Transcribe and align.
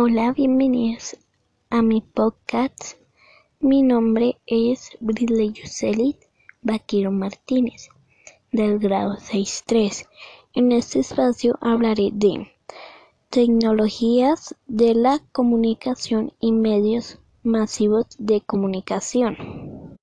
Hola, 0.00 0.30
bienvenidos 0.30 1.16
a 1.70 1.82
mi 1.82 2.02
podcast. 2.02 2.94
Mi 3.58 3.82
nombre 3.82 4.38
es 4.46 4.90
Bridley 5.00 5.52
Yuselit 5.52 6.18
Vaquero 6.62 7.10
Martínez, 7.10 7.88
del 8.52 8.78
grado 8.78 9.16
6.3. 9.16 10.06
En 10.54 10.70
este 10.70 11.00
espacio 11.00 11.58
hablaré 11.60 12.10
de 12.12 12.46
tecnologías 13.28 14.54
de 14.68 14.94
la 14.94 15.18
comunicación 15.32 16.32
y 16.38 16.52
medios 16.52 17.18
masivos 17.42 18.06
de 18.20 18.40
comunicación. 18.40 19.98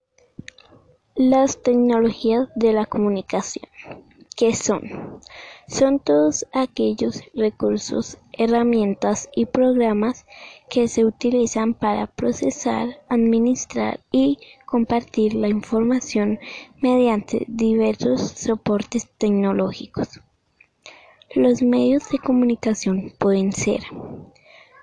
Las 1.15 1.63
tecnologías 1.63 2.49
de 2.55 2.73
la 2.73 2.85
comunicación. 2.85 3.69
¿Qué 4.35 4.53
son? 4.53 5.21
Son 5.69 5.99
todos 5.99 6.45
aquellos 6.51 7.21
recursos, 7.33 8.17
herramientas 8.37 9.29
y 9.35 9.45
programas 9.45 10.25
que 10.69 10.87
se 10.87 11.05
utilizan 11.05 11.73
para 11.73 12.07
procesar, 12.07 13.01
administrar 13.09 13.99
y 14.11 14.39
compartir 14.65 15.33
la 15.33 15.47
información 15.47 16.39
mediante 16.81 17.45
diversos 17.47 18.21
soportes 18.21 19.09
tecnológicos. 19.17 20.21
Los 21.33 21.61
medios 21.61 22.09
de 22.09 22.19
comunicación 22.19 23.13
pueden 23.17 23.51
ser 23.51 23.81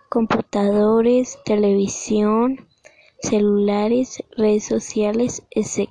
computadores, 0.09 1.39
televisión, 1.45 2.67
celulares, 3.21 4.23
redes 4.37 4.65
sociales, 4.65 5.43
etc. 5.51 5.89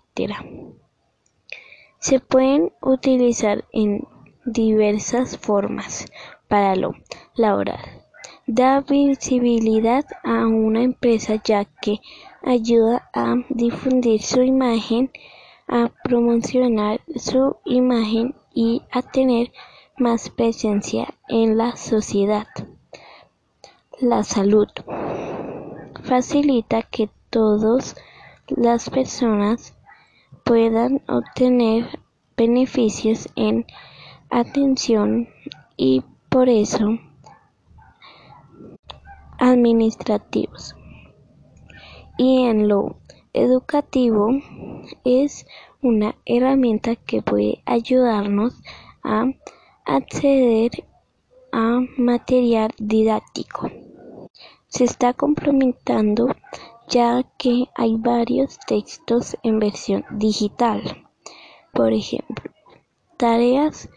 Se 1.97 2.19
pueden 2.19 2.71
utilizar 2.81 3.65
en 3.71 4.07
diversas 4.45 5.37
formas 5.37 6.05
para 6.51 6.75
lo 6.75 6.91
laboral. 7.35 7.79
Da 8.45 8.81
visibilidad 8.81 10.05
a 10.23 10.45
una 10.45 10.83
empresa 10.83 11.41
ya 11.41 11.63
que 11.63 12.01
ayuda 12.43 13.09
a 13.13 13.35
difundir 13.49 14.21
su 14.21 14.41
imagen, 14.41 15.09
a 15.69 15.89
promocionar 16.03 16.99
su 17.15 17.55
imagen 17.63 18.35
y 18.53 18.81
a 18.91 19.01
tener 19.01 19.53
más 19.97 20.29
presencia 20.29 21.07
en 21.29 21.57
la 21.57 21.77
sociedad. 21.77 22.47
La 24.01 24.23
salud 24.23 24.67
facilita 26.03 26.81
que 26.81 27.09
todas 27.29 27.95
las 28.47 28.89
personas 28.89 29.73
puedan 30.43 31.01
obtener 31.07 31.99
beneficios 32.35 33.29
en 33.37 33.65
atención 34.29 35.29
y 35.77 36.03
por 36.31 36.47
eso 36.47 36.97
administrativos. 39.37 40.75
Y 42.17 42.43
en 42.43 42.69
lo 42.69 42.95
educativo 43.33 44.29
es 45.03 45.45
una 45.81 46.15
herramienta 46.25 46.95
que 46.95 47.21
puede 47.21 47.61
ayudarnos 47.65 48.61
a 49.03 49.25
acceder 49.85 50.71
a 51.51 51.81
material 51.97 52.71
didáctico. 52.77 53.69
Se 54.67 54.85
está 54.85 55.13
complementando 55.13 56.33
ya 56.87 57.23
que 57.37 57.65
hay 57.75 57.97
varios 57.97 58.57
textos 58.67 59.35
en 59.43 59.59
versión 59.59 60.05
digital. 60.11 60.81
Por 61.73 61.91
ejemplo, 61.91 62.51
tareas 63.17 63.89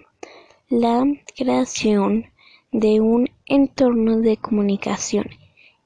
la 0.69 1.05
creación 1.37 2.27
de 2.73 3.01
un 3.01 3.29
entorno 3.47 4.19
de 4.19 4.37
comunicación 4.37 5.27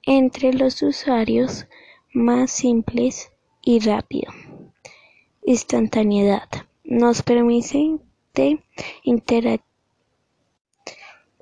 entre 0.05 0.53
los 0.53 0.83
usuarios 0.83 1.67
más 2.13 2.51
simples 2.51 3.31
y 3.63 3.79
rápido. 3.79 4.33
Instantaneidad 5.45 6.49
nos 6.85 7.23
permite 7.23 7.99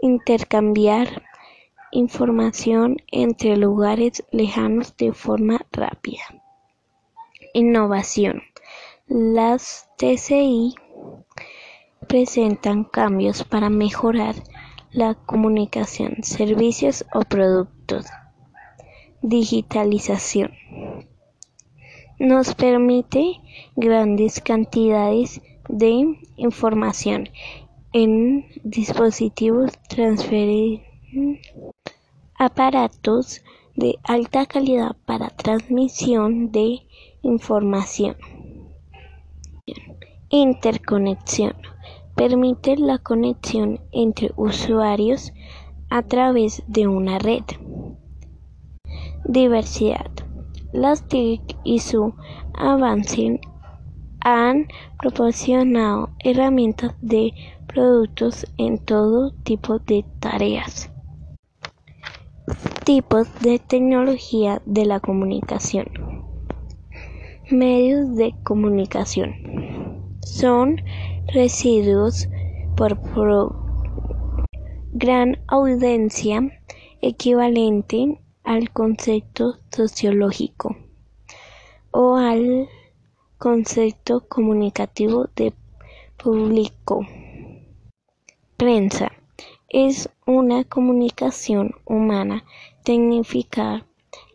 intercambiar 0.00 1.22
información 1.92 2.96
entre 3.12 3.56
lugares 3.56 4.24
lejanos 4.30 4.96
de 4.96 5.12
forma 5.12 5.66
rápida. 5.70 6.22
Innovación. 7.52 8.42
Las 9.06 9.88
TCI 9.98 10.74
presentan 12.08 12.84
cambios 12.84 13.44
para 13.44 13.68
mejorar 13.68 14.34
la 14.92 15.14
comunicación, 15.14 16.22
servicios 16.22 17.04
o 17.12 17.20
productos. 17.20 18.06
Digitalización. 19.20 20.52
Nos 22.20 22.54
permite 22.54 23.40
grandes 23.76 24.42
cantidades 24.42 25.40
de 25.70 26.18
información 26.36 27.30
en 27.94 28.44
dispositivos 28.62 29.72
transferir 29.88 30.82
aparatos 32.34 33.40
de 33.74 33.98
alta 34.04 34.44
calidad 34.44 34.96
para 35.06 35.30
transmisión 35.30 36.52
de 36.52 36.80
información. 37.22 38.16
Interconexión 40.28 41.54
permite 42.16 42.76
la 42.76 42.98
conexión 42.98 43.80
entre 43.92 44.30
usuarios 44.36 45.32
a 45.88 46.02
través 46.02 46.62
de 46.66 46.86
una 46.86 47.18
red. 47.18 47.44
Diversidad. 49.24 50.10
Las 50.72 51.08
TIC 51.08 51.56
y 51.64 51.80
su 51.80 52.14
avance 52.54 53.40
han 54.20 54.68
proporcionado 55.00 56.10
herramientas 56.20 56.94
de 57.00 57.32
productos 57.66 58.46
en 58.56 58.78
todo 58.78 59.32
tipo 59.42 59.80
de 59.80 60.04
tareas. 60.20 60.92
Tipos 62.84 63.28
de 63.40 63.58
tecnología 63.58 64.62
de 64.64 64.86
la 64.86 65.00
comunicación. 65.00 65.86
Medios 67.50 68.14
de 68.14 68.34
comunicación. 68.44 69.34
Son 70.20 70.76
residuos 71.32 72.28
por 72.76 73.00
gran 74.92 75.36
audiencia 75.48 76.40
equivalente 77.00 78.20
al 78.44 78.70
concepto 78.70 79.56
sociológico 79.70 80.76
o 81.90 82.16
al 82.16 82.68
concepto 83.38 84.26
comunicativo 84.28 85.28
de 85.36 85.52
público. 86.16 87.06
Prensa 88.56 89.12
es 89.68 90.10
una 90.26 90.64
comunicación 90.64 91.74
humana 91.84 92.44
tecnificada 92.84 93.86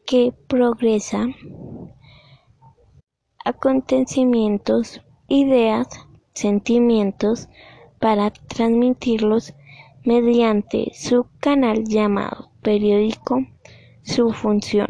que 0.06 0.34
progresa 0.48 1.28
acontecimientos, 3.44 5.02
ideas, 5.28 5.88
sentimientos 6.34 7.48
para 8.00 8.32
transmitirlos 8.32 9.54
mediante 10.04 10.92
su 10.94 11.28
canal 11.40 11.86
llamado 11.86 12.50
periódico. 12.62 13.46
Su 14.06 14.32
función. 14.32 14.88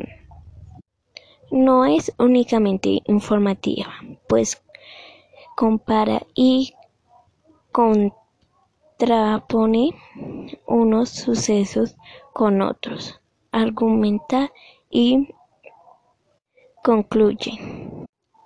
No 1.50 1.86
es 1.86 2.14
únicamente 2.20 3.02
informativa, 3.06 3.94
pues 4.28 4.62
compara 5.56 6.22
y 6.36 6.76
contrapone 7.72 9.92
unos 10.68 11.10
sucesos 11.10 11.96
con 12.34 12.62
otros, 12.62 13.22
argumenta 13.54 14.52
y 14.90 15.30
concluye, 16.84 17.58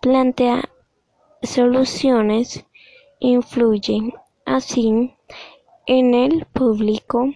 plantea 0.02 0.70
soluciones 1.42 2.64
influye 3.20 4.14
así 4.46 5.16
en 5.88 6.14
el 6.14 6.46
público 6.46 7.34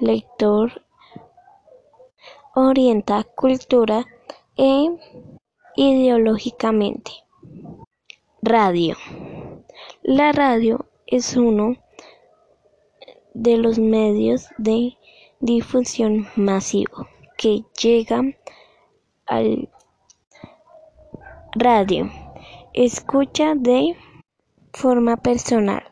lector, 0.00 0.82
orienta 2.58 3.22
cultura 3.22 4.04
e 4.56 4.88
ideológicamente. 5.76 7.12
Radio. 8.42 8.96
La 10.02 10.32
radio 10.32 10.86
es 11.06 11.36
uno 11.36 11.76
de 13.32 13.58
los 13.58 13.78
medios 13.78 14.48
de 14.58 14.96
difusión 15.38 16.26
masivo 16.34 17.06
que 17.36 17.62
llegan 17.80 18.34
al 19.26 19.68
radio. 21.52 22.10
Escucha 22.74 23.54
de 23.54 23.96
forma 24.72 25.16
personal. 25.16 25.84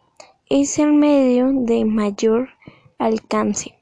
Es 0.50 0.80
el 0.80 0.94
medio 0.94 1.46
de 1.52 1.84
mayor 1.84 2.48
alcance, 2.98 3.78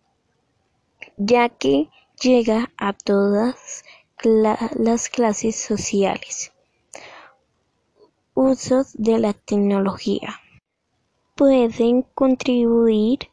ya 1.16 1.48
que 1.48 1.88
llega 2.20 2.70
a 2.76 2.92
todas 2.92 3.84
las 4.22 5.08
clases 5.08 5.56
sociales. 5.56 6.52
Usos 8.34 8.92
de 8.94 9.18
la 9.18 9.32
tecnología 9.32 10.40
pueden 11.34 12.02
contribuir 12.14 13.30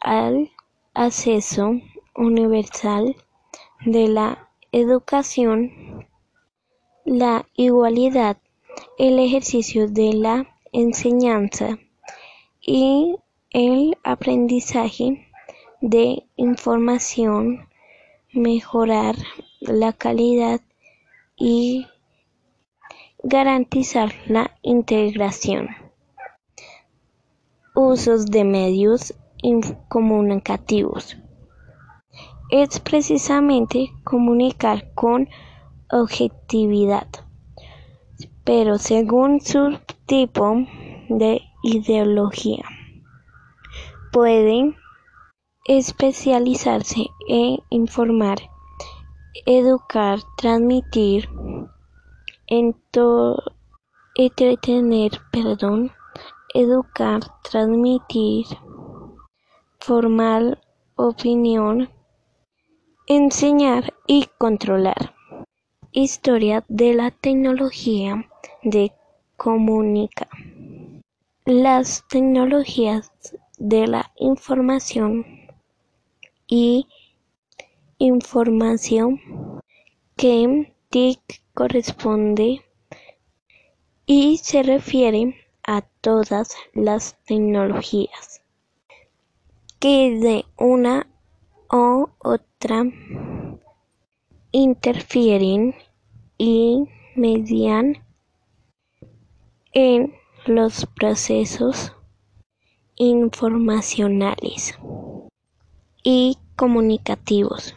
al 0.00 0.50
acceso 0.94 1.80
universal 2.14 3.16
de 3.84 4.08
la 4.08 4.48
educación, 4.70 6.06
la 7.04 7.46
igualdad, 7.54 8.36
el 8.98 9.18
ejercicio 9.18 9.88
de 9.88 10.12
la 10.14 10.56
enseñanza 10.72 11.78
y 12.60 13.16
el 13.50 13.98
aprendizaje 14.02 15.28
de 15.80 16.24
información, 16.36 17.68
mejorar 18.32 19.16
la 19.60 19.92
calidad 19.92 20.60
y 21.36 21.86
garantizar 23.22 24.12
la 24.26 24.50
integración. 24.62 25.68
Usos 27.74 28.26
de 28.26 28.44
medios 28.44 29.14
comunicativos. 29.88 31.16
Es 32.50 32.80
precisamente 32.80 33.90
comunicar 34.04 34.92
con 34.94 35.28
objetividad, 35.90 37.08
pero 38.44 38.78
según 38.78 39.40
su 39.40 39.78
tipo 40.06 40.56
de 41.08 41.40
ideología. 41.62 42.64
Pueden 44.12 44.76
especializarse 45.64 47.06
en 47.28 47.58
informar, 47.70 48.38
educar, 49.46 50.18
transmitir, 50.36 51.28
entretener, 54.16 55.12
perdón, 55.30 55.92
educar, 56.54 57.20
transmitir, 57.48 58.46
formar 59.78 60.60
opinión, 60.96 61.90
enseñar 63.06 63.94
y 64.06 64.26
controlar. 64.38 65.14
Historia 65.92 66.64
de 66.68 66.94
la 66.94 67.10
tecnología 67.10 68.28
de 68.62 68.92
comunica. 69.36 70.28
Las 71.44 72.06
tecnologías 72.08 73.12
de 73.58 73.86
la 73.86 74.10
información 74.16 75.41
y 76.54 76.86
información 77.96 79.18
que 80.16 80.70
TIC 80.90 81.42
corresponde 81.54 82.60
y 84.04 84.36
se 84.36 84.62
refiere 84.62 85.34
a 85.66 85.80
todas 86.02 86.54
las 86.74 87.16
tecnologías 87.24 88.42
que 89.80 90.10
de 90.20 90.44
una 90.58 91.06
u 91.72 92.08
otra 92.18 92.84
interfieren 94.50 95.74
y 96.36 96.86
median 97.16 98.04
en 99.72 100.12
los 100.44 100.84
procesos 100.84 101.96
informacionales 102.96 104.78
y 106.02 106.38
comunicativos 106.56 107.74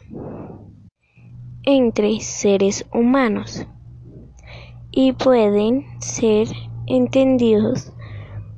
entre 1.64 2.20
seres 2.20 2.86
humanos 2.94 3.66
y 4.92 5.14
pueden 5.14 5.86
ser 6.00 6.48
entendidos 6.88 7.94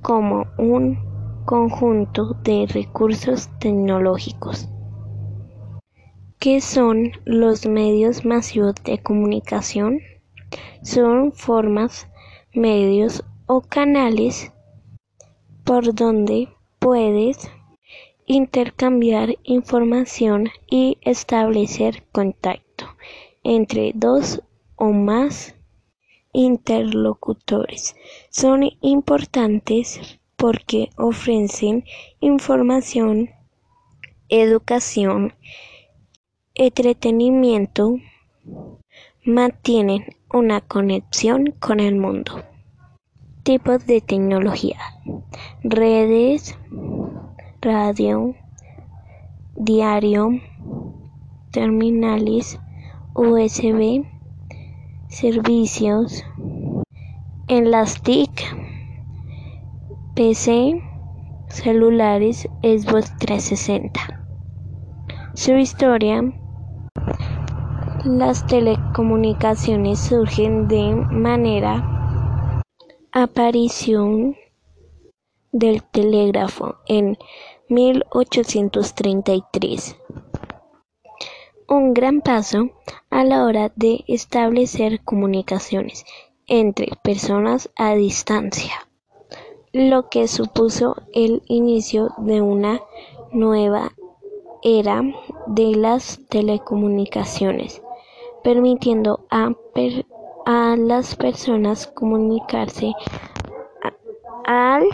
como 0.02 0.46
un 0.58 1.00
conjunto 1.46 2.34
de 2.44 2.68
recursos 2.68 3.50
tecnológicos 3.60 4.70
¿Qué 6.40 6.62
son 6.62 7.14
los 7.26 7.66
medios 7.66 8.24
masivos 8.24 8.76
de 8.86 9.00
comunicación? 9.00 10.02
Son 10.84 11.32
formas, 11.34 12.08
medios 12.54 13.24
o 13.48 13.62
canales 13.62 14.54
por 15.64 15.96
donde 15.96 16.50
puedes 16.78 17.50
intercambiar 18.28 19.38
información 19.44 20.50
y 20.70 20.98
establecer 21.02 22.04
contacto 22.12 22.86
entre 23.42 23.94
dos 23.96 24.44
o 24.76 24.92
más 24.92 25.56
interlocutores. 26.34 27.96
Son 28.30 28.70
importantes 28.82 30.20
porque 30.36 30.90
ofrecen 30.98 31.86
información, 32.20 33.30
educación, 34.28 35.34
entretenimiento, 36.54 37.96
mantienen 39.24 40.06
una 40.34 40.60
conexión 40.60 41.56
con 41.60 41.80
el 41.80 41.96
mundo. 41.96 42.44
Tipos 43.44 43.88
de 43.88 44.02
tecnología. 44.02 44.80
Redes, 45.64 46.58
radio, 47.68 48.34
diario, 49.58 50.40
terminales, 51.52 52.62
USB, 53.14 54.06
servicios, 55.10 56.24
en 57.50 57.70
las 57.70 58.02
TIC, 58.02 58.32
PC, 60.16 60.82
celulares, 61.50 62.48
Xbox 62.64 63.14
360. 63.18 64.00
Su 65.34 65.58
historia 65.58 66.24
las 68.06 68.48
telecomunicaciones 68.48 70.00
surgen 70.00 70.70
de 70.70 70.96
manera 70.96 72.64
aparición 73.12 74.38
del 75.52 75.82
telégrafo 75.84 76.76
en 76.88 77.18
1833. 77.70 79.96
Un 81.68 81.94
gran 81.94 82.22
paso 82.22 82.72
a 83.10 83.24
la 83.24 83.44
hora 83.44 83.72
de 83.76 84.04
establecer 84.08 85.04
comunicaciones 85.04 86.06
entre 86.48 86.90
personas 87.04 87.70
a 87.76 87.94
distancia, 87.94 88.88
lo 89.74 90.10
que 90.10 90.28
supuso 90.28 90.96
el 91.14 91.44
inicio 91.48 92.10
de 92.18 92.42
una 92.42 92.82
nueva 93.32 93.92
era 94.64 95.04
de 95.46 95.76
las 95.76 96.20
telecomunicaciones, 96.30 97.82
permitiendo 98.44 99.26
a, 99.30 99.54
las 100.78 101.16
personas 101.16 101.88
comunicarse 101.88 102.94
al, 104.46 104.86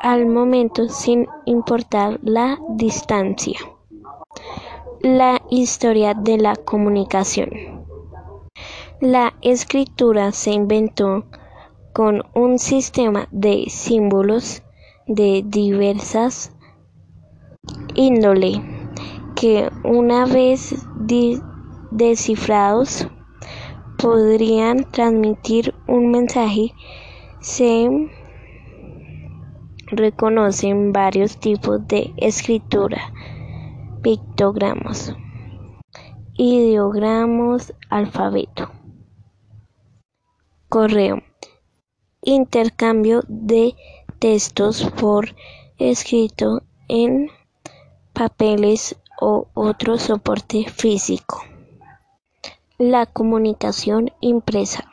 al 0.00 0.26
momento 0.26 0.88
sin 0.88 1.28
importar 1.44 2.18
la 2.22 2.58
distancia. 2.70 3.58
La 5.00 5.40
historia 5.50 6.14
de 6.14 6.38
la 6.38 6.56
comunicación. 6.56 7.50
La 9.00 9.34
escritura 9.42 10.32
se 10.32 10.52
inventó 10.52 11.24
con 11.92 12.22
un 12.34 12.58
sistema 12.58 13.28
de 13.30 13.66
símbolos 13.68 14.62
de 15.06 15.42
diversas 15.46 16.52
índole 17.94 18.62
que 19.34 19.70
una 19.84 20.26
vez 20.26 20.74
descifrados 21.90 23.06
podrían 23.98 24.84
transmitir 24.90 25.74
un 25.86 26.10
mensaje. 26.10 26.72
Se 27.40 28.10
reconocen 29.90 30.92
varios 30.92 31.38
tipos 31.38 31.86
de 31.86 32.12
escritura, 32.16 33.12
pictogramas, 34.02 35.14
ideogramos, 36.34 37.74
alfabeto, 37.88 38.70
correo, 40.68 41.22
intercambio 42.22 43.22
de 43.28 43.74
textos 44.18 44.88
por 44.98 45.34
escrito 45.78 46.62
en 46.88 47.28
papeles 48.12 48.96
o 49.20 49.48
otro 49.54 49.98
soporte 49.98 50.68
físico. 50.68 51.42
La 52.78 53.06
comunicación 53.06 54.10
impresa. 54.20 54.90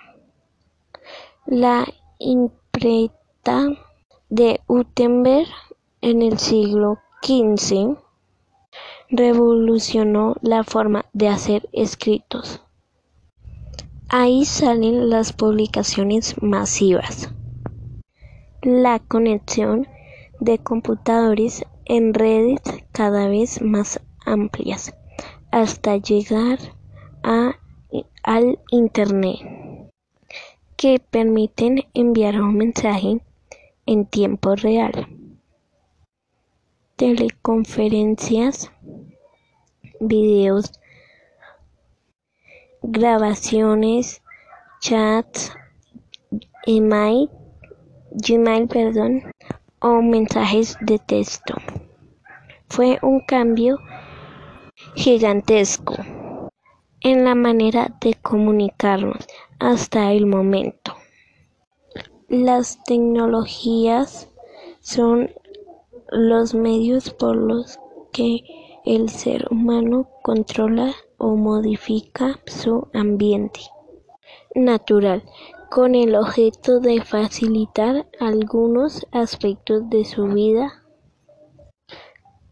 La 1.46 1.86
imprenta 2.20 3.87
de 4.30 4.62
Gutenberg 4.68 5.48
en 6.02 6.22
el 6.22 6.38
siglo 6.38 7.00
XV 7.22 7.98
revolucionó 9.10 10.36
la 10.42 10.64
forma 10.64 11.06
de 11.14 11.30
hacer 11.30 11.70
escritos. 11.72 12.62
Ahí 14.10 14.46
salen 14.46 15.10
las 15.10 15.34
publicaciones 15.34 16.42
masivas. 16.42 17.34
La 18.62 19.00
conexión 19.00 19.88
de 20.40 20.60
computadores 20.60 21.66
en 21.86 22.14
redes 22.14 22.60
cada 22.92 23.28
vez 23.28 23.62
más 23.62 24.02
amplias 24.26 24.94
hasta 25.52 25.98
llegar 25.98 26.60
a, 27.24 27.56
al 28.24 28.60
Internet 28.72 29.40
que 30.76 31.00
permiten 31.00 31.84
enviar 31.94 32.40
un 32.42 32.56
mensaje 32.56 33.22
en 33.88 34.06
tiempo 34.06 34.56
real. 34.56 35.08
Teleconferencias, 36.96 38.72
videos, 40.00 40.72
grabaciones, 42.84 44.22
chats, 44.80 45.52
email, 46.68 47.32
Gmail, 48.12 48.68
perdón, 48.68 49.32
o 49.80 50.02
mensajes 50.02 50.78
de 50.82 50.98
texto. 50.98 51.54
Fue 52.68 52.98
un 53.04 53.20
cambio 53.20 53.80
gigantesco 54.96 55.96
en 57.02 57.26
la 57.26 57.36
manera 57.36 57.96
de 58.02 58.16
comunicarnos 58.16 59.28
hasta 59.60 60.12
el 60.12 60.26
momento. 60.26 60.97
Las 62.30 62.84
tecnologías 62.84 64.30
son 64.82 65.32
los 66.10 66.54
medios 66.54 67.12
por 67.12 67.38
los 67.38 67.80
que 68.12 68.44
el 68.84 69.08
ser 69.08 69.48
humano 69.50 70.10
controla 70.24 70.94
o 71.18 71.38
modifica 71.38 72.38
su 72.46 72.90
ambiente 72.94 73.62
natural 74.54 75.24
con 75.72 75.96
el 75.96 76.16
objeto 76.16 76.82
de 76.82 77.02
facilitar 77.02 78.10
algunos 78.20 79.08
aspectos 79.14 79.90
de 79.90 80.04
su 80.04 80.26
vida. 80.28 80.84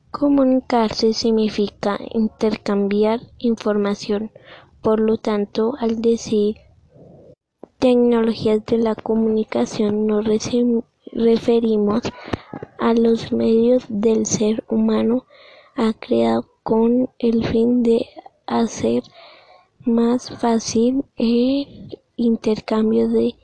Comunicarse 0.10 1.12
significa 1.12 2.00
intercambiar 2.14 3.20
información, 3.40 4.32
por 4.82 5.02
lo 5.02 5.18
tanto, 5.18 5.74
al 5.78 6.02
decir 6.02 6.56
tecnologías 7.80 8.66
de 8.66 8.78
la 8.78 8.96
comunicación 8.96 10.08
nos 10.08 10.26
referimos 11.12 12.02
a 12.80 12.94
los 12.94 13.32
medios 13.32 13.86
del 13.90 14.26
ser 14.26 14.64
humano 14.70 15.26
ha 15.76 15.94
creado 15.94 16.48
con 16.64 17.10
el 17.20 17.46
fin 17.46 17.84
de 17.84 18.08
hacer 18.48 19.04
más 19.86 20.32
fácil 20.40 21.06
el 21.18 22.00
intercambio 22.16 23.10
de 23.10 23.36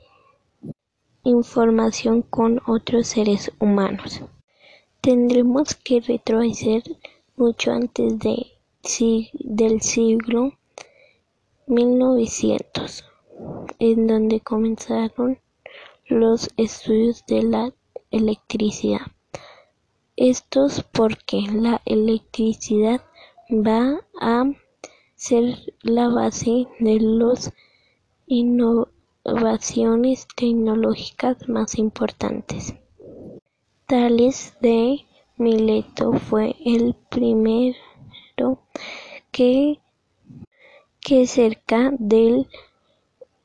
información 1.24 2.22
con 2.22 2.60
otros 2.66 3.08
seres 3.08 3.52
humanos. 3.60 4.22
Tendremos 5.00 5.74
que 5.74 6.00
retroceder 6.00 6.82
mucho 7.36 7.72
antes 7.72 8.18
de, 8.18 8.46
del 9.34 9.80
siglo 9.82 10.52
1900, 11.66 13.04
en 13.78 14.06
donde 14.06 14.40
comenzaron 14.40 15.38
los 16.06 16.50
estudios 16.56 17.24
de 17.26 17.42
la 17.42 17.72
electricidad. 18.10 19.02
Estos 20.16 20.82
porque 20.92 21.42
la 21.52 21.80
electricidad 21.84 23.02
va 23.50 24.00
a 24.20 24.44
ser 25.14 25.74
la 25.82 26.08
base 26.08 26.66
de 26.78 27.00
las 27.00 27.52
innovaciones 28.26 30.26
tecnológicas 30.36 31.48
más 31.48 31.78
importantes. 31.78 32.74
Tales 33.86 34.54
de 34.60 35.06
Mileto 35.36 36.12
fue 36.12 36.56
el 36.64 36.94
primero 37.10 37.76
que, 39.30 39.80
que 41.00 41.26
cerca 41.26 41.92
del 41.98 42.48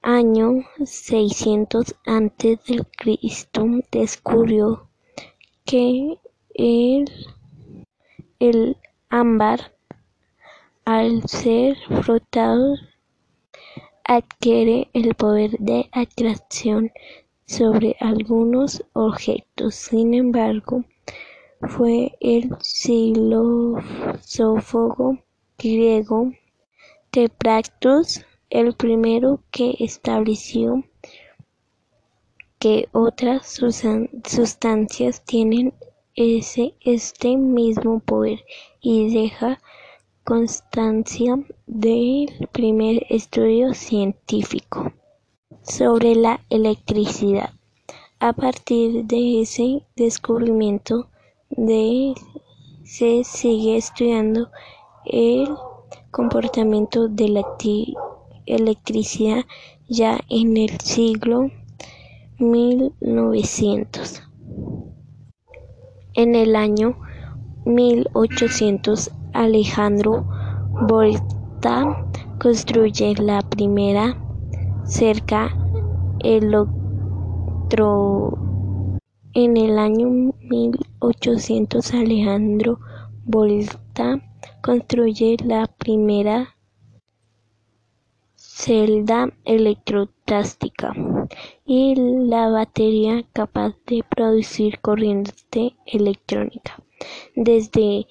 año 0.02 0.64
600 0.84 1.96
antes 2.06 2.64
del 2.66 2.86
Cristo 2.88 3.66
descubrió 3.92 4.90
que 5.66 6.18
el, 6.54 7.12
el 8.40 8.78
ámbar 9.10 9.74
al 10.86 11.28
ser 11.28 11.78
frotado 12.02 12.76
adquiere 14.04 14.90
el 14.94 15.16
poder 15.16 15.52
de 15.60 15.90
atracción 15.92 16.92
sobre 17.46 17.96
algunos 18.00 18.84
objetos. 18.94 19.76
Sin 19.76 20.14
embargo, 20.14 20.86
fue 21.62 22.18
el 22.22 22.56
filósofo 22.62 23.78
griego 25.58 26.32
Tepractus 27.10 28.26
el 28.50 28.74
primero 28.76 29.42
que 29.52 29.76
estableció 29.80 30.84
que 32.60 32.90
otras 32.92 33.60
sustancias 34.26 35.24
tienen 35.26 35.74
ese, 36.16 36.74
este 36.82 37.38
mismo 37.38 38.00
poder 38.00 38.44
y 38.82 39.14
deja 39.14 39.60
constancia 40.24 41.38
del 41.68 42.50
primer 42.52 43.06
estudio 43.10 43.74
científico 43.74 44.92
sobre 45.62 46.16
la 46.16 46.42
electricidad. 46.50 47.52
A 48.20 48.34
partir 48.34 49.06
de 49.06 49.42
ese 49.42 49.86
descubrimiento 49.96 51.08
de, 51.50 52.16
se 52.84 53.24
sigue 53.24 53.78
estudiando 53.78 54.50
el 55.06 55.48
comportamiento 56.10 57.08
de 57.08 57.30
la 57.30 57.58
electricidad 58.48 59.46
ya 59.88 60.20
en 60.30 60.58
el 60.58 60.80
siglo 60.80 61.52
1900. 62.40 64.24
En 66.16 66.34
el 66.36 66.56
año 66.56 66.98
1800 67.66 69.12
Alejandro 69.34 70.26
Volta 70.88 72.08
construye 72.40 73.14
la 73.16 73.42
primera 73.42 74.18
cerca 74.86 75.52
electro 76.20 76.78
en 79.34 79.58
el 79.58 79.78
año 79.78 80.34
1800 80.42 81.94
Alejandro 81.94 82.80
Volta 83.26 84.22
construye 84.62 85.38
la 85.44 85.68
primera 85.68 86.57
celda 88.58 89.32
electrostática 89.46 90.92
y 91.64 91.94
la 91.96 92.50
batería 92.50 93.24
capaz 93.32 93.76
de 93.86 94.04
producir 94.04 94.80
corriente 94.80 95.76
electrónica. 95.86 96.82
Desde 97.36 98.08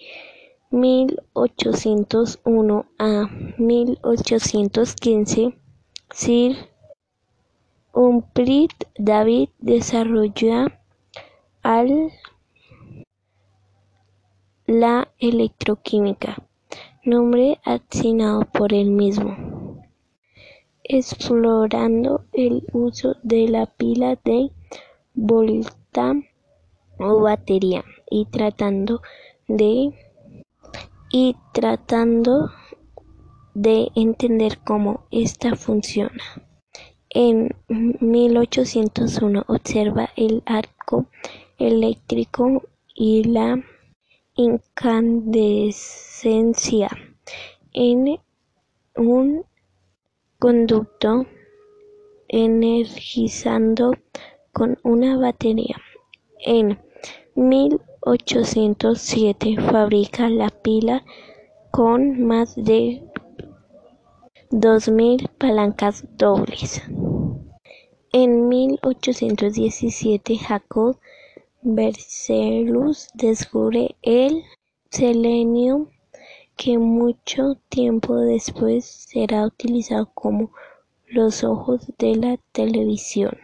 1801 0.71 2.87
a 2.97 3.29
1815, 3.59 5.59
Sir 6.11 6.57
Humphrey 7.93 8.69
David 8.97 9.49
desarrolló 9.59 10.67
la 14.67 15.09
electroquímica, 15.19 16.37
nombre 17.05 17.59
asignado 17.65 18.43
por 18.53 18.73
él 18.73 18.93
mismo, 18.93 19.56
explorando 20.89 22.25
el 22.33 22.65
uso 22.73 23.17
de 23.23 23.49
la 23.49 23.67
pila 23.67 24.19
de 24.25 24.51
volta 25.15 26.15
o 26.99 27.21
batería 27.21 27.85
y 28.11 28.25
tratando 28.27 29.03
de 29.49 29.93
y 31.11 31.37
tratando 31.53 32.51
de 33.55 33.91
entender 33.95 34.59
cómo 34.65 35.07
esta 35.11 35.57
funciona. 35.57 36.23
En 37.09 37.55
1801 37.69 39.45
observa 39.47 40.11
el 40.17 40.43
arco 40.45 41.07
eléctrico 41.59 42.65
y 42.95 43.25
la 43.25 43.63
incandescencia 44.35 46.91
en 47.73 48.19
un 48.97 49.47
conducto 50.39 51.27
energizando 52.29 53.93
con 54.53 54.79
una 54.83 55.17
batería. 55.17 55.77
En 56.39 56.79
1807 57.35 59.57
fabrica 59.61 60.29
la 60.29 60.51
pila 60.51 61.03
con 61.71 62.27
más 62.27 62.55
de 62.57 63.03
2.000 64.51 65.31
palancas 65.39 66.05
dobles. 66.17 66.83
En 68.13 68.49
1817 68.49 70.37
Jacob 70.39 70.99
Berzelius 71.63 73.09
descubre 73.15 73.97
el 74.03 74.45
selenio 74.91 75.89
que 76.57 76.79
mucho 76.79 77.57
tiempo 77.69 78.17
después 78.17 78.85
será 78.85 79.47
utilizado 79.47 80.11
como 80.15 80.51
los 81.07 81.45
ojos 81.45 81.93
de 81.99 82.17
la 82.17 82.39
televisión. 82.53 83.39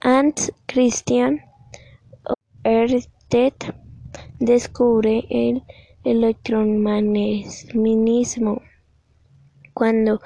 Hans 0.00 0.52
Christian 0.66 1.40
Ørsted 2.64 3.54
descubre 4.38 5.24
el 5.30 5.64
electromagnetismo 6.04 8.62
cuando 9.74 10.20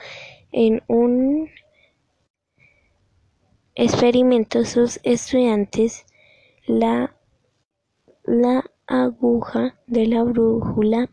en 0.50 0.82
un 0.88 1.48
experimento 3.74 4.64
sus 4.64 5.00
estudiantes 5.02 6.06
la, 6.66 7.14
la 8.24 8.64
aguja 8.86 9.78
de 9.86 10.06
la 10.06 10.22
brújula 10.22 11.10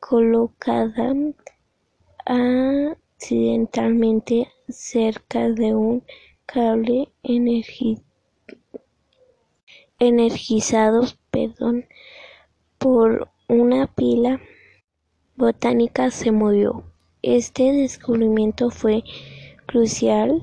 colocada 0.00 1.14
accidentalmente 2.24 4.48
cerca 4.68 5.48
de 5.48 5.74
un 5.74 6.04
cable 6.46 7.12
energizado 9.98 11.02
perdón, 11.30 11.86
por 12.78 13.28
una 13.48 13.86
pila 13.88 14.40
botánica 15.36 16.10
se 16.10 16.32
movió. 16.32 16.84
Este 17.22 17.72
descubrimiento 17.72 18.70
fue 18.70 19.02
crucial 19.66 20.42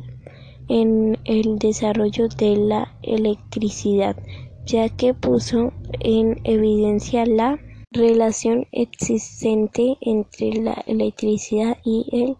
en 0.74 1.18
el 1.26 1.60
desarrollo 1.60 2.28
de 2.30 2.58
la 2.58 2.98
electricidad, 3.04 4.18
ya 4.66 4.90
que 4.90 5.14
puso 5.14 5.72
en 6.00 6.42
evidencia 6.46 7.28
la 7.28 7.60
relación 7.92 8.66
existente 8.72 9.98
entre 10.02 10.54
la 10.54 10.84
electricidad 10.88 11.78
y 11.86 12.08
el 12.12 12.38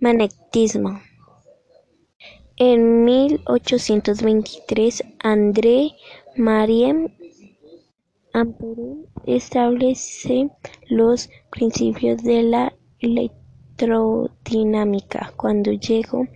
magnetismo. 0.00 1.00
En 2.56 3.04
1823, 3.04 5.04
André 5.20 5.92
Marie 6.36 7.08
Ampère 8.32 8.96
establece 9.26 10.50
los 10.88 11.30
principios 11.52 12.20
de 12.24 12.42
la 12.42 12.72
electrodinámica 13.80 15.32
cuando 15.36 15.72
llegó 15.72 16.26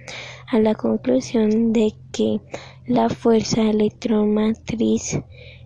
a 0.48 0.58
la 0.58 0.74
conclusión 0.74 1.72
de 1.72 1.92
que 2.12 2.40
la 2.87 3.09
fuerza 3.09 3.62
electromotriz 3.62 5.20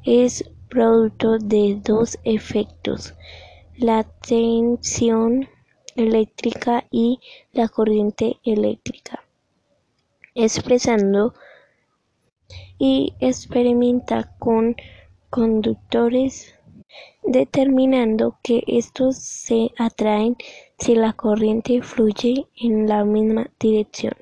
es 0.05 0.51
producto 0.69 1.38
de 1.38 1.81
dos 1.83 2.19
efectos, 2.25 3.14
la 3.77 4.05
tensión 4.05 5.49
eléctrica 5.97 6.85
y 6.91 7.21
la 7.53 7.69
corriente 7.69 8.38
eléctrica 8.45 9.25
expresando 10.35 11.35
y 12.79 13.14
experimenta 13.19 14.33
con 14.38 14.77
conductores 15.31 16.55
determinando 17.23 18.39
que 18.43 18.63
estos 18.67 19.17
se 19.17 19.71
atraen 19.79 20.37
si 20.79 20.95
la 20.95 21.13
corriente 21.13 21.83
fluye 21.83 22.47
en 22.57 22.89
la 22.89 23.05
misma 23.05 23.51
dirección 23.59 24.15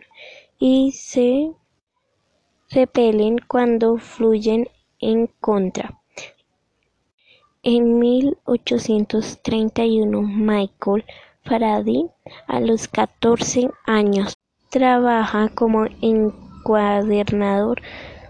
y 0.59 0.91
se 0.93 1.53
repelen 2.71 3.39
cuando 3.47 3.99
fluyen 3.99 4.69
en 5.01 5.27
contra. 5.41 6.01
En 7.63 7.99
1831 7.99 10.23
Michael 10.23 11.05
Faraday 11.43 12.07
a 12.47 12.61
los 12.61 12.89
14 12.89 13.69
años 13.85 14.39
trabaja 14.71 15.49
como 15.49 15.87
encuadernador, 16.01 17.83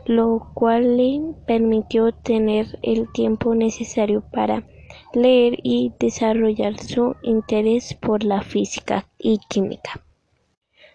lo 0.07 0.51
cual 0.55 0.97
le 0.97 1.21
permitió 1.47 2.13
tener 2.13 2.79
el 2.83 3.13
tiempo 3.13 3.55
necesario 3.55 4.23
para 4.33 4.65
leer 5.13 5.59
y 5.63 5.93
desarrollar 5.99 6.79
su 6.79 7.17
interés 7.23 7.95
por 7.95 8.25
la 8.25 8.43
física 8.43 9.07
y 9.19 9.39
química. 9.49 10.01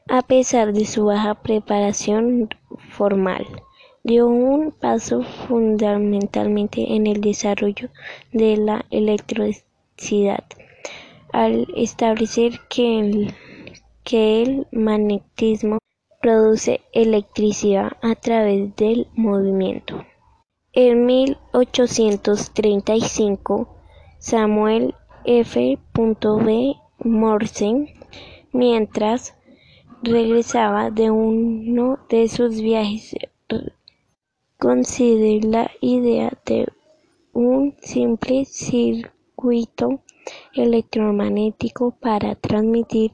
A 0.07 0.21
pesar 0.21 0.73
de 0.73 0.85
su 0.85 1.05
baja 1.05 1.35
preparación 1.35 2.49
formal, 2.89 3.45
dio 4.03 4.27
un 4.27 4.71
paso 4.71 5.23
fundamentalmente 5.23 6.95
en 6.95 7.05
el 7.05 7.21
desarrollo 7.21 7.89
de 8.31 8.57
la 8.57 8.85
electricidad, 8.89 10.43
al 11.31 11.67
establecer 11.75 12.59
que 12.69 12.99
el 12.99 13.33
que 14.03 14.41
el 14.41 14.67
magnetismo 14.71 15.77
produce 16.21 16.81
electricidad 16.93 17.91
a 18.01 18.15
través 18.15 18.75
del 18.75 19.07
movimiento. 19.15 20.03
En 20.73 21.05
1835, 21.05 23.67
Samuel 24.19 24.95
F. 25.25 25.77
B. 25.93 26.75
Morse, 27.03 27.93
mientras 28.53 29.35
regresaba 30.03 30.91
de 30.91 31.09
uno 31.11 31.99
de 32.09 32.27
sus 32.27 32.61
viajes, 32.61 33.15
consideró 34.57 35.49
la 35.49 35.71
idea 35.81 36.31
de 36.45 36.67
un 37.33 37.75
simple 37.81 38.45
circuito 38.45 40.01
electromagnético 40.53 41.95
para 41.99 42.35
transmitir 42.35 43.11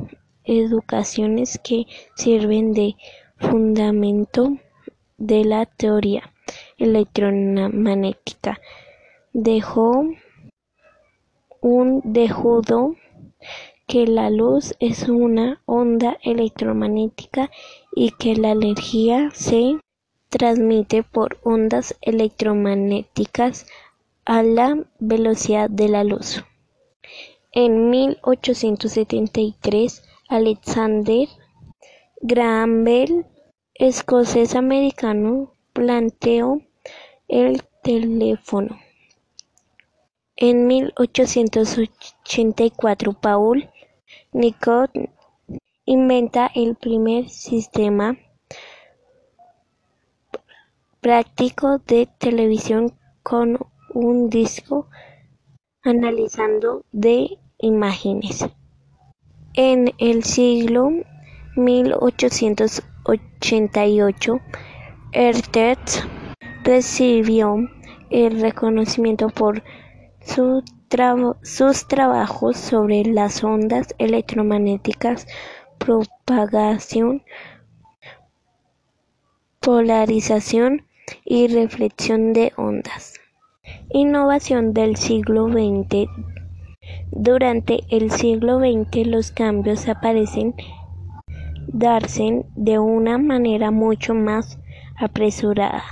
ecuaciones 0.44 1.60
que 1.62 1.86
sirven 2.14 2.72
de 2.72 2.96
fundamento 3.38 4.56
de 5.16 5.44
la 5.44 5.66
teoría 5.66 6.32
electromagnética. 6.76 8.60
Dejó 9.32 10.04
un 11.60 12.00
dejudo 12.04 12.94
que 13.86 14.06
la 14.06 14.30
luz 14.30 14.74
es 14.80 15.08
una 15.08 15.60
onda 15.66 16.18
electromagnética 16.22 17.50
y 17.94 18.10
que 18.12 18.36
la 18.36 18.50
energía 18.50 19.30
se 19.32 19.78
transmite 20.28 21.02
por 21.02 21.38
ondas 21.42 21.96
electromagnéticas 22.02 23.66
a 24.24 24.42
la 24.42 24.84
velocidad 24.98 25.70
de 25.70 25.88
la 25.88 26.04
luz. 26.04 26.44
En 27.52 27.88
1873, 27.88 30.02
Alexander 30.28 31.26
Graham 32.20 32.84
Bell, 32.84 33.24
escocés-americano, 33.74 35.54
planteó 35.72 36.60
el 37.26 37.62
teléfono. 37.82 38.78
En 40.36 40.66
1884, 40.66 43.14
Paul 43.14 43.70
Nicot 44.32 44.90
inventa 45.86 46.50
el 46.54 46.76
primer 46.76 47.30
sistema 47.30 48.18
práctico 51.00 51.78
de 51.78 52.10
televisión 52.18 52.92
con 53.22 53.58
un 53.94 54.28
disco 54.28 54.90
analizando 55.82 56.84
de 56.92 57.38
imágenes. 57.58 58.46
En 59.54 59.92
el 59.98 60.24
siglo 60.24 60.90
1888, 61.56 64.40
Hertz 65.12 66.04
recibió 66.64 67.56
el 68.10 68.40
reconocimiento 68.40 69.28
por 69.28 69.62
sus 70.20 70.64
trabajos 71.88 72.56
sobre 72.56 73.04
las 73.04 73.42
ondas 73.42 73.94
electromagnéticas, 73.98 75.26
propagación, 75.78 77.24
polarización 79.60 80.86
y 81.24 81.48
reflexión 81.48 82.32
de 82.32 82.52
ondas. 82.56 83.14
Innovación 83.90 84.74
del 84.74 84.96
siglo 84.96 85.48
XX 85.48 86.10
Durante 87.10 87.80
el 87.88 88.10
siglo 88.10 88.58
XX 88.58 89.06
los 89.06 89.30
cambios 89.30 89.88
aparecen 89.88 90.54
darse 91.68 92.44
de 92.54 92.78
una 92.78 93.16
manera 93.16 93.70
mucho 93.70 94.12
más 94.14 94.58
apresurada. 94.98 95.82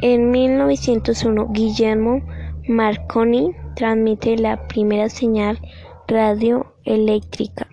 En 0.00 0.30
1901, 0.30 1.48
Guillermo 1.50 2.22
Marconi 2.68 3.50
transmite 3.74 4.36
la 4.36 4.68
primera 4.68 5.08
señal 5.08 5.58
radioeléctrica 6.06 7.66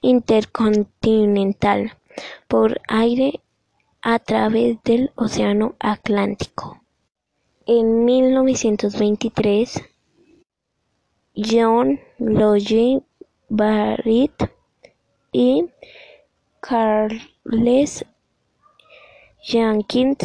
intercontinental 0.00 1.92
por 2.48 2.80
aire 2.88 3.40
a 4.00 4.18
través 4.18 4.82
del 4.84 5.12
Océano 5.16 5.74
Atlántico. 5.78 6.81
En 7.66 8.04
1923, 8.04 9.84
John 11.36 12.00
Logie 12.18 13.00
Barrett 13.48 14.50
y 15.30 15.66
Charles 16.60 18.04
Jenkins 19.42 20.18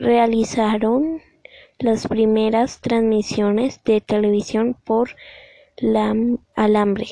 realizaron 0.00 1.22
las 1.78 2.08
primeras 2.08 2.80
transmisiones 2.80 3.84
de 3.84 4.00
televisión 4.00 4.76
por 4.84 5.10
alambre. 6.56 7.06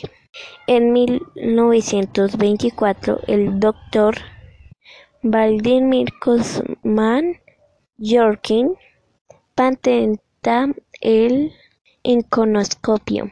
En 0.66 0.92
1924, 0.92 3.20
el 3.28 3.60
doctor 3.60 4.16
Vladimir 5.22 6.08
Kosman 6.20 7.36
Yorkin 7.98 8.74
patenta 9.60 10.72
el 11.02 11.52
iconoscopio, 12.02 13.30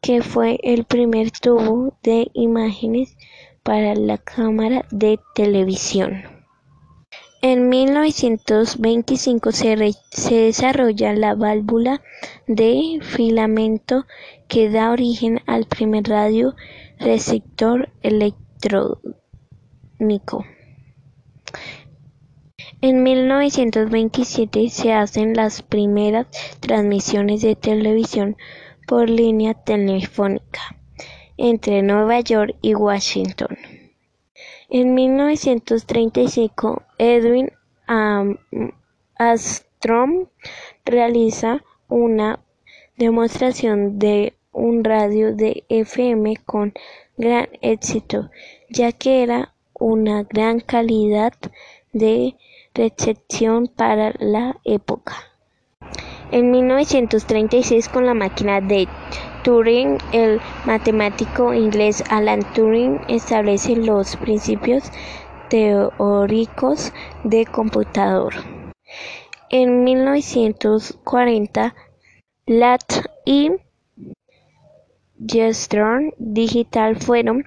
que 0.00 0.22
fue 0.22 0.60
el 0.62 0.84
primer 0.84 1.32
tubo 1.32 1.98
de 2.00 2.30
imágenes 2.32 3.16
para 3.64 3.96
la 3.96 4.18
cámara 4.18 4.86
de 4.92 5.18
televisión. 5.34 6.22
En 7.42 7.68
1925 7.70 9.50
se, 9.50 9.94
se, 10.12 10.34
desarrolla 10.36 11.12
la 11.12 11.34
válvula 11.34 12.02
de 12.46 13.00
filamento 13.02 14.06
que 14.46 14.70
da 14.70 14.92
origen 14.92 15.40
al 15.44 15.66
primer 15.66 16.04
radio 16.04 16.54
receptor 17.00 17.90
electrónico. 18.00 20.44
En 22.86 23.02
1927 23.02 24.68
se 24.68 24.92
hacen 24.92 25.32
las 25.32 25.62
primeras 25.62 26.26
transmisiones 26.60 27.40
de 27.40 27.56
televisión 27.56 28.36
por 28.86 29.08
línea 29.08 29.54
telefónica 29.54 30.60
entre 31.38 31.80
Nueva 31.80 32.20
York 32.20 32.54
y 32.60 32.74
Washington. 32.74 33.56
En 34.68 34.92
1935, 34.92 36.82
Edwin 36.98 37.52
Armstrong 39.16 40.26
realiza 40.84 41.64
una 41.88 42.44
demostración 42.98 43.98
de 43.98 44.34
un 44.52 44.84
radio 44.84 45.34
de 45.34 45.64
FM 45.70 46.36
con 46.44 46.74
gran 47.16 47.48
éxito, 47.62 48.30
ya 48.68 48.92
que 48.92 49.22
era 49.22 49.54
una 49.72 50.24
gran 50.24 50.60
calidad 50.60 51.32
de 51.94 52.36
recepción 52.74 53.68
para 53.68 54.12
la 54.18 54.56
época. 54.64 55.14
En 56.30 56.50
1936, 56.50 57.88
con 57.88 58.06
la 58.06 58.14
máquina 58.14 58.60
de 58.60 58.88
Turing, 59.44 59.98
el 60.12 60.40
matemático 60.64 61.54
inglés 61.54 62.02
Alan 62.10 62.42
Turing 62.54 63.00
establece 63.08 63.76
los 63.76 64.16
principios 64.16 64.90
teóricos 65.48 66.92
de 67.22 67.46
computador. 67.46 68.34
En 69.50 69.84
1940, 69.84 71.74
LAT 72.46 73.06
y 73.24 73.52
Geston 75.26 76.12
Digital 76.18 76.96
fueron 76.96 77.44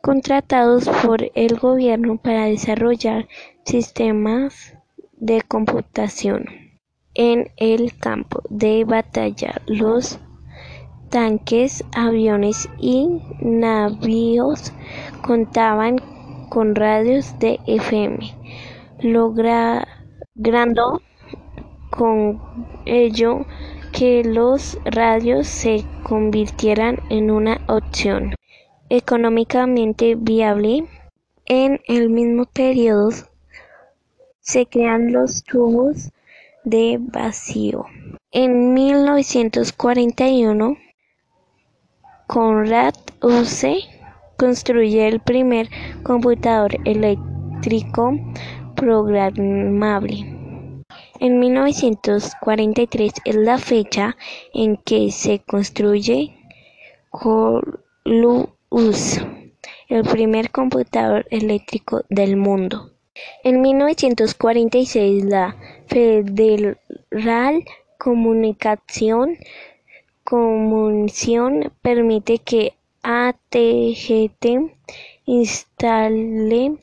contratados 0.00 0.88
por 1.04 1.30
el 1.34 1.58
gobierno 1.58 2.16
para 2.16 2.46
desarrollar 2.46 3.28
sistemas 3.70 4.74
de 5.16 5.42
computación 5.42 6.44
en 7.14 7.52
el 7.56 7.96
campo 7.96 8.42
de 8.50 8.84
batalla. 8.84 9.62
Los 9.66 10.18
tanques, 11.08 11.84
aviones 11.94 12.68
y 12.80 13.22
navíos 13.40 14.72
contaban 15.22 16.00
con 16.48 16.74
radios 16.74 17.38
de 17.38 17.60
FM, 17.68 18.18
logrando 19.02 21.00
con 21.90 22.42
ello 22.86 23.46
que 23.92 24.24
los 24.24 24.78
radios 24.84 25.46
se 25.46 25.84
convirtieran 26.02 26.98
en 27.08 27.30
una 27.30 27.60
opción 27.68 28.34
económicamente 28.88 30.16
viable. 30.16 30.88
En 31.46 31.80
el 31.88 32.10
mismo 32.10 32.44
periodo 32.44 33.10
se 34.40 34.66
crean 34.66 35.12
los 35.12 35.44
tubos 35.44 36.10
de 36.64 36.98
vacío. 37.00 37.86
En 38.32 38.74
1941, 38.74 40.76
Conrad 42.26 42.94
Use 43.22 43.78
construye 44.36 45.08
el 45.08 45.20
primer 45.20 45.70
computador 46.02 46.76
eléctrico 46.84 48.12
programable. 48.76 50.36
En 51.18 51.38
1943 51.38 53.12
es 53.24 53.34
la 53.34 53.58
fecha 53.58 54.16
en 54.54 54.76
que 54.78 55.10
se 55.10 55.40
construye 55.40 56.34
Corus, 57.10 57.76
el 59.88 60.04
primer 60.04 60.50
computador 60.50 61.26
eléctrico 61.30 62.04
del 62.08 62.36
mundo. 62.36 62.89
En 63.42 63.60
1946 63.60 65.24
la 65.24 65.56
Federal 65.86 67.64
Comunicación 67.98 69.36
Comisión 70.24 71.72
permite 71.82 72.38
que 72.38 72.74
AT&T 73.02 74.76
instale 75.24 76.76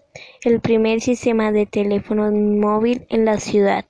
el 0.43 0.59
primer 0.59 1.01
sistema 1.01 1.51
de 1.51 1.65
teléfono 1.65 2.31
móvil 2.31 3.05
en 3.09 3.25
la 3.25 3.39
ciudad. 3.39 3.85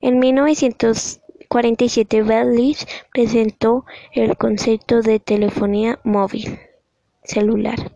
En 0.00 0.18
1947 0.18 2.22
Bell 2.22 2.76
presentó 3.12 3.84
el 4.12 4.36
concepto 4.36 5.00
de 5.00 5.18
telefonía 5.18 5.98
móvil 6.04 6.58
celular, 7.24 7.92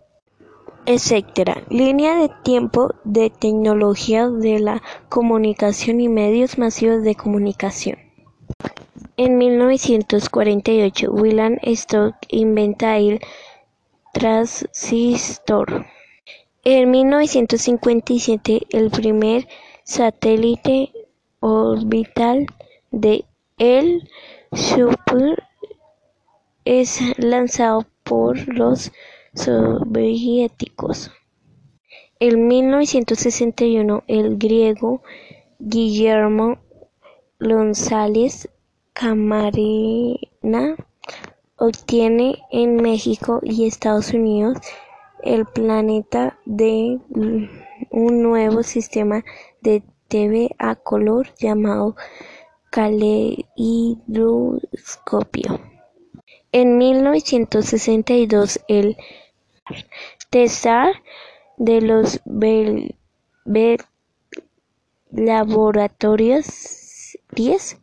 etc. 0.86 1.64
Línea 1.68 2.16
de 2.16 2.30
tiempo 2.42 2.94
de 3.04 3.30
tecnología 3.30 4.28
de 4.28 4.58
la 4.58 4.82
comunicación 5.08 6.00
y 6.00 6.08
medios 6.08 6.58
masivos 6.58 7.02
de 7.02 7.14
comunicación. 7.14 7.98
En 9.16 9.38
1948 9.38 11.12
William 11.12 11.58
Stock 11.62 12.16
inventa 12.28 12.96
el 12.98 13.20
transistor. 14.12 15.86
En 16.64 16.90
1957 16.90 18.62
el 18.70 18.90
primer 18.90 19.48
satélite 19.84 20.92
orbital 21.40 22.46
de 22.90 23.24
El 23.58 24.08
Super 24.52 25.42
es 26.64 27.00
lanzado 27.18 27.86
por 28.04 28.48
los 28.48 28.92
soviéticos. 29.34 31.10
En 32.20 32.46
1961 32.46 34.04
el 34.06 34.38
griego 34.38 35.02
Guillermo 35.58 36.58
González 37.40 38.48
Camarena 38.92 40.76
obtiene 41.56 42.38
en 42.50 42.76
México 42.76 43.40
y 43.42 43.66
Estados 43.66 44.12
Unidos 44.12 44.58
el 45.22 45.46
planeta 45.46 46.38
de 46.44 46.98
un 47.90 48.22
nuevo 48.22 48.62
sistema 48.62 49.24
de 49.60 49.82
TV 50.08 50.50
a 50.58 50.74
color 50.74 51.32
llamado 51.38 51.96
caleidoscopio. 52.70 55.60
En 56.52 56.76
1962 56.76 58.60
el 58.68 58.98
Tesar 60.30 61.02
de 61.56 61.80
los 61.80 62.20
Laboratorios 65.10 67.18
10 67.32 67.78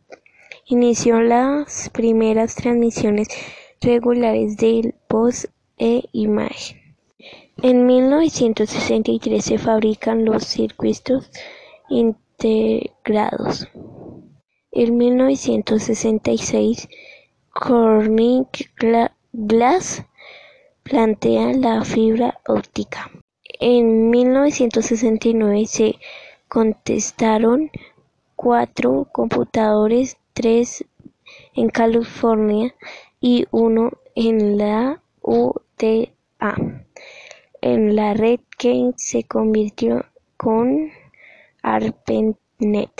inició 0.66 1.20
las 1.20 1.90
primeras 1.90 2.54
transmisiones 2.54 3.28
regulares 3.80 4.56
de 4.56 4.94
voz 5.08 5.48
e 5.78 6.04
imagen. 6.12 6.78
En 7.62 7.86
1963 7.86 9.44
se 9.44 9.58
fabrican 9.58 10.24
los 10.24 10.44
circuitos 10.44 11.30
integrados. 11.88 13.68
En 14.72 14.96
1966 14.96 16.88
Corning 17.52 18.46
Glass 19.32 20.04
plantea 20.82 21.52
la 21.52 21.84
fibra 21.84 22.38
óptica. 22.46 23.10
En 23.58 24.10
1969 24.10 25.66
se 25.66 25.96
contestaron 26.48 27.70
cuatro 28.36 29.08
computadores, 29.12 30.16
tres 30.32 30.84
en 31.54 31.68
California 31.68 32.74
y 33.20 33.46
uno 33.50 33.90
en 34.14 34.58
la 34.58 35.02
UTA 35.22 36.10
en 37.60 37.94
la 37.94 38.14
red 38.14 38.40
que 38.56 38.92
se 38.96 39.24
convirtió 39.24 40.06
con 40.36 40.90
ARPANET. 41.62 42.90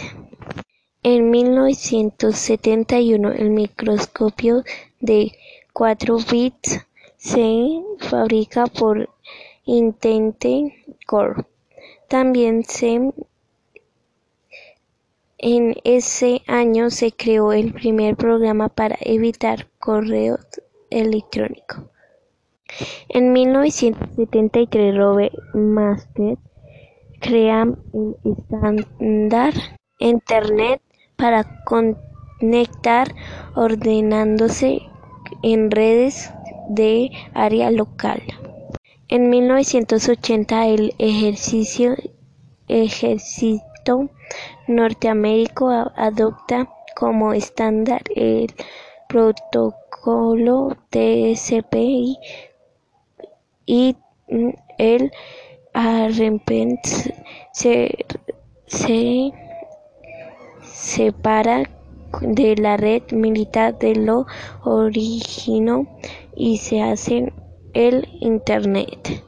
En 1.02 1.30
1971 1.30 3.32
el 3.32 3.50
microscopio 3.50 4.62
de 5.00 5.32
4 5.72 6.18
bits 6.30 6.86
se 7.20 7.82
fabrica 7.98 8.66
por 8.66 9.10
Intente 9.66 10.74
Core. 11.06 11.44
También 12.08 12.64
en 15.36 15.74
ese 15.84 16.42
año 16.46 16.88
se 16.88 17.12
creó 17.12 17.52
el 17.52 17.74
primer 17.74 18.16
programa 18.16 18.70
para 18.70 18.96
evitar 19.00 19.68
correo 19.78 20.38
electrónico. 20.88 21.90
En 23.10 23.32
mil-novecientos-setenta-y-tres 23.32 24.96
Robert 24.96 25.34
Master 25.52 26.38
crea 27.20 27.68
el 27.92 28.16
estándar 28.24 29.52
Internet 29.98 30.80
para 31.16 31.62
conectar 31.64 33.08
ordenándose 33.54 34.80
en 35.42 35.70
redes 35.70 36.32
de 36.70 37.10
área 37.34 37.70
local. 37.70 38.22
En 39.08 39.28
1980 39.28 40.66
el 40.68 40.94
ejército 40.98 41.96
norteamericano 44.68 45.90
adopta 45.96 46.68
como 46.94 47.32
estándar 47.32 48.02
el 48.14 48.54
protocolo 49.08 50.76
TCP/IP 50.90 52.18
y 53.66 53.96
el 54.78 55.10
ARPANET 55.74 56.86
se 57.52 58.06
separa 60.62 61.68
de 62.20 62.56
la 62.56 62.76
red 62.76 63.02
militar 63.12 63.78
de 63.78 63.94
lo 63.94 64.26
originó 64.62 65.86
y 66.34 66.58
se 66.58 66.82
hace 66.82 67.32
el 67.72 68.08
Internet. 68.20 69.24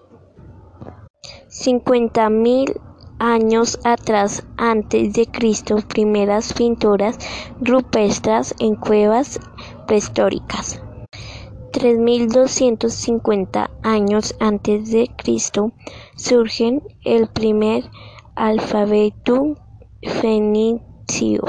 Cincuenta 1.49 2.29
mil 2.31 2.73
años 3.18 3.79
atrás 3.85 4.45
antes 4.57 5.12
de 5.12 5.27
Cristo, 5.27 5.77
primeras 5.87 6.53
pinturas 6.55 7.18
rupestres 7.61 8.55
en 8.59 8.75
cuevas 8.75 9.38
prehistóricas. 9.87 10.83
3250 11.73 13.71
años 13.83 14.35
antes 14.40 14.90
de 14.90 15.11
Cristo 15.16 15.73
surge 16.16 16.83
el 17.05 17.29
primer 17.29 17.85
alfabeto 18.35 19.57
fenicio. 20.03 21.42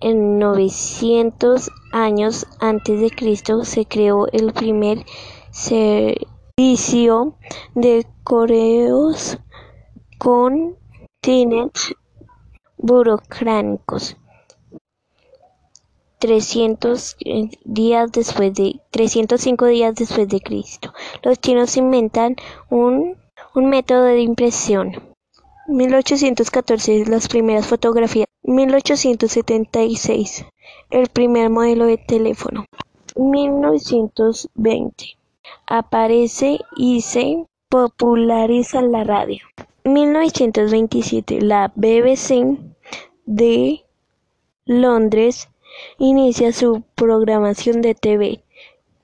En 0.00 0.38
900 0.38 1.70
años 1.92 2.46
antes 2.60 3.00
de 3.00 3.10
Cristo 3.10 3.64
se 3.64 3.84
creó 3.84 4.28
el 4.30 4.52
primer 4.52 5.04
servicio 5.50 7.34
de 7.74 8.06
correos 8.22 9.38
con 10.18 10.76
fines 11.22 11.70
burocráticos. 12.76 14.16
300 16.20 17.16
eh, 17.24 17.50
días 17.64 18.10
después 18.12 18.54
de 18.54 18.80
305 18.90 19.66
días 19.66 19.94
después 19.94 20.28
de 20.28 20.40
Cristo. 20.40 20.92
Los 21.22 21.40
chinos 21.40 21.76
inventan 21.76 22.36
un, 22.70 23.16
un 23.54 23.68
método 23.68 24.04
de 24.04 24.20
impresión. 24.20 24.92
1814 25.68 27.04
las 27.06 27.28
primeras 27.28 27.66
fotografías. 27.66 28.27
1876 28.48 30.46
el 30.88 31.08
primer 31.08 31.50
modelo 31.50 31.84
de 31.84 31.98
teléfono. 31.98 32.64
1920 33.14 35.18
aparece 35.66 36.58
y 36.74 37.02
se 37.02 37.44
populariza 37.68 38.80
la 38.80 39.04
radio. 39.04 39.44
1927 39.84 41.42
la 41.42 41.70
BBC 41.74 42.56
de 43.26 43.84
Londres 44.64 45.50
inicia 45.98 46.54
su 46.54 46.82
programación 46.94 47.82
de 47.82 47.94
TV. 47.94 48.42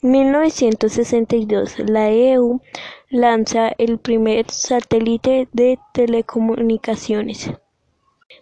1962 0.00 1.80
la 1.80 2.10
EU 2.10 2.62
lanza 3.10 3.72
el 3.76 3.98
primer 3.98 4.50
satélite 4.50 5.48
de 5.52 5.78
telecomunicaciones. 5.92 7.50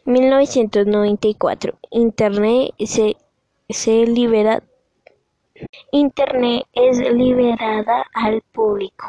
1994. 0.04 1.78
Internet 1.90 2.74
se, 2.84 3.16
se 3.68 4.06
libera 4.06 4.62
Internet 5.92 6.64
es 6.72 6.98
liberada 6.98 8.04
al 8.14 8.42
público. 8.52 9.06